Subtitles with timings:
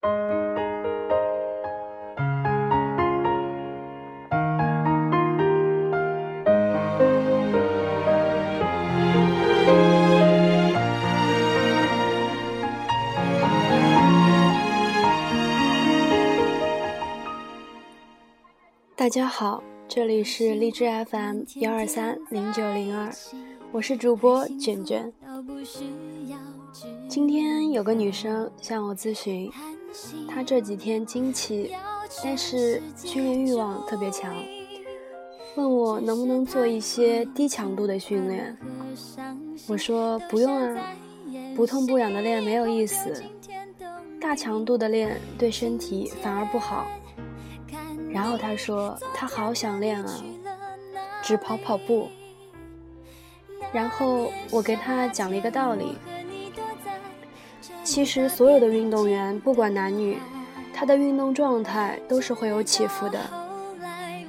[0.00, 0.08] 大
[19.08, 23.10] 家好，这里是荔枝 FM 幺二三零九零二，
[23.72, 25.10] 我是主播卷卷。
[27.08, 29.50] 今天有个女生向我咨询，
[30.28, 31.72] 他这几天经期，
[32.22, 34.34] 但是训练欲望特别强，
[35.56, 38.56] 问我能不能做一些低强度的训练。
[39.66, 40.92] 我说不用啊，
[41.54, 43.22] 不痛不痒的练没有意思，
[44.20, 46.86] 大强度的练对身体反而不好。
[48.10, 50.22] 然后他说他好想练啊，
[51.22, 52.08] 只跑跑步。
[53.70, 55.98] 然后我给他讲了一个道理：
[57.88, 60.18] 其实所有的运动员，不管男女，
[60.74, 63.18] 他的运动状态都是会有起伏的。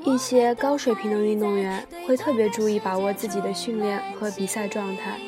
[0.05, 5.19] 一些高水平的运动员会特别注意把握自己的训练和比赛状态。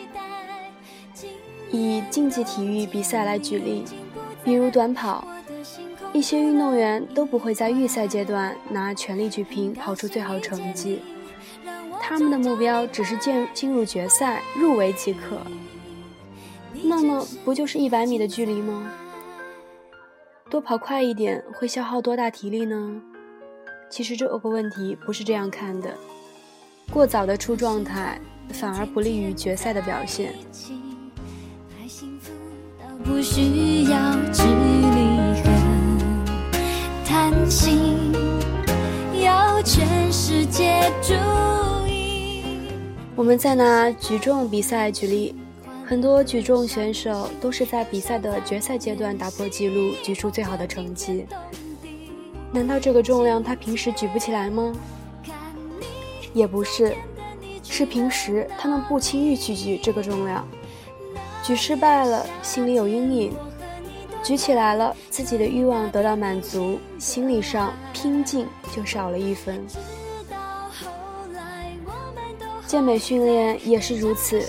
[1.72, 3.84] 以竞技体育比赛来举例，
[4.46, 5.28] 比如短跑。
[6.14, 11.02] 一些运动员都不会在预赛阶段拿全力去拼，跑出最好成绩。
[12.00, 15.38] 他们的目标只是进进入决赛，入围即可。
[16.84, 18.92] 那么，不就是一百米的距离吗？
[20.50, 23.02] 多跑快一点会消耗多大体力呢？
[23.90, 25.94] 其实这个问题不是这样看的。
[26.92, 28.20] 过早的出状态，
[28.54, 30.34] 反而不利于决赛的表现。
[33.04, 34.82] 不需要智力
[37.50, 38.14] 心，
[39.22, 41.14] 要全世界注
[41.88, 42.44] 意。
[43.16, 45.36] 我们再拿举重比赛举例，
[45.92, 51.28] 很多举重选手都是在比赛的决赛阶段打破纪录，举出最好的成绩。
[52.50, 54.74] 难道这个重量他平时举不起来吗？
[56.34, 56.96] 也不是，
[57.62, 60.48] 是平时他们不轻易去举这个重量，
[61.44, 63.34] 举失败了，心里有阴影。
[64.24, 69.62] 举起来了，自己的欲望得到满足，心理上拼劲就少了一分。
[72.66, 74.42] 健美训练也是如此，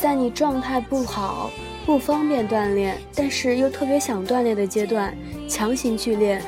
[0.00, 1.50] 在你状态不好、
[1.84, 5.16] 不方便锻炼，但是又特别想锻炼的阶段，
[5.48, 6.42] 强行去练，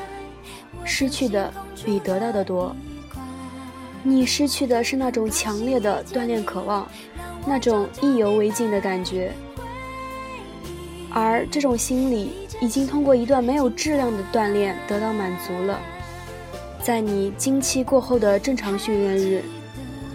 [0.85, 1.53] 失去的
[1.83, 2.75] 比得到的多。
[4.03, 6.87] 你失去的是那种强烈的锻炼渴望，
[7.45, 9.31] 那种意犹未尽的感觉，
[11.13, 12.31] 而这种心理。
[12.61, 15.79] 已经通过一段没有质量的锻炼得到满足了，
[16.79, 19.43] 在你经期过后的正常训练日，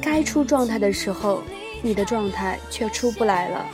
[0.01, 1.43] 该出状态的时候，
[1.83, 3.65] 你的状态却出不来了。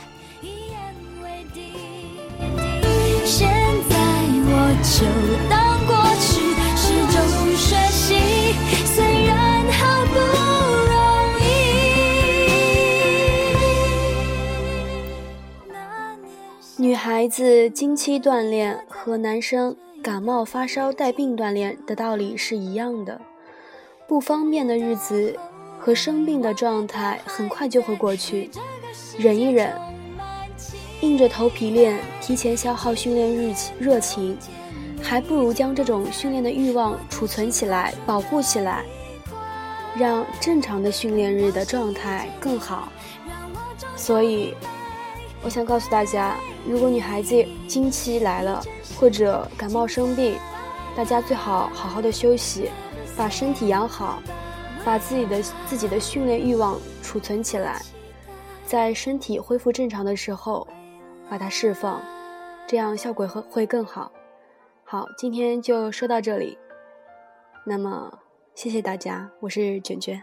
[3.25, 3.49] 现
[3.89, 3.95] 在
[4.45, 5.05] 我就
[5.49, 6.31] 当过去，
[6.75, 7.17] 是种
[7.55, 8.05] 学习，
[8.85, 9.31] 虽然
[9.71, 10.93] 好不容
[11.39, 11.41] 易。
[16.77, 23.21] 女孩子经期锻炼和男生感冒发烧带病锻炼的道理是一样的，
[24.07, 25.39] 不方便的日子
[25.85, 28.49] 和生病的状态很快就会过去，
[29.17, 29.77] 忍一忍，
[31.01, 34.37] 硬着头皮练，提前消耗训练日热情，
[35.01, 38.81] 还不如将这种训练的欲望储存起来，保护起来，
[39.97, 42.87] 让正常的训练日的状态更好。
[43.97, 44.53] 所以，
[45.41, 48.63] 我想告诉大家，如果女孩子经期来了，
[48.97, 50.37] 或者感冒生病，
[50.95, 52.69] 大家最好好好的休息，
[53.17, 54.23] 把身体养好，
[54.85, 57.81] 把自己的自己的训练欲望储存起来，
[58.65, 60.67] 在身体恢复正常的时候，
[61.29, 62.01] 把它释放，
[62.67, 64.11] 这样效果会会更好。
[64.83, 66.57] 好，今天就说到这里，
[67.65, 68.19] 那么
[68.53, 70.21] 谢谢大家，我是卷卷。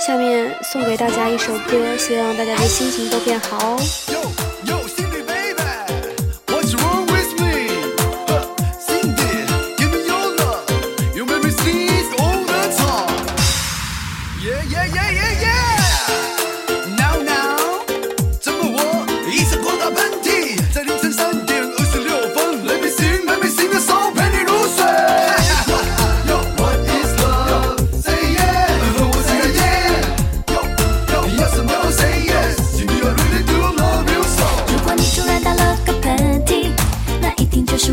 [0.00, 3.76] 下面送给大家一首歌，希望大家的心情都变好哦。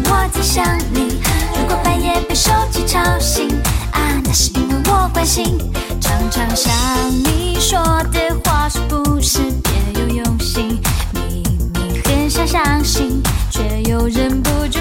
[0.07, 0.63] 我在想
[0.94, 1.19] 你，
[1.57, 3.50] 如果半夜被手机吵醒，
[3.92, 5.57] 啊，那是因为我关心，
[6.00, 6.74] 常常想
[7.10, 7.80] 你说
[8.12, 10.80] 的话，是不是别有用心，
[11.13, 11.44] 明
[11.74, 14.75] 明很想相信，却又忍不住。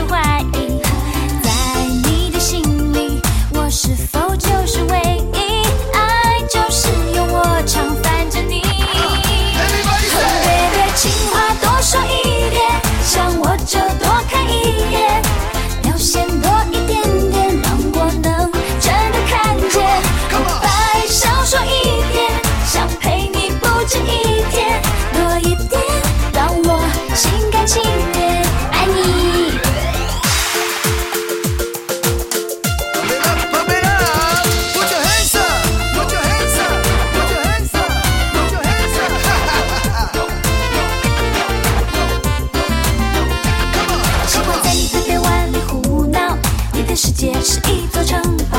[47.45, 48.19] 是一座城
[48.51, 48.59] 堡，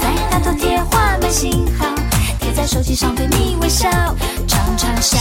[0.00, 1.84] 在那头贴画满信号，
[2.40, 3.90] 贴在手机上对你微笑，
[4.48, 5.20] 常常想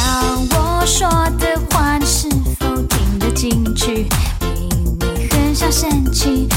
[0.51, 4.07] 我说的话你是否听得进去，
[4.39, 6.47] 明明很想生气。